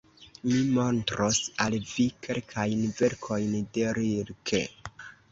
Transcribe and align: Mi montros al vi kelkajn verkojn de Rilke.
Mi 0.51 0.59
montros 0.75 1.41
al 1.65 1.75
vi 1.89 2.05
kelkajn 2.27 2.81
verkojn 3.01 3.53
de 3.75 3.85
Rilke. 3.99 4.63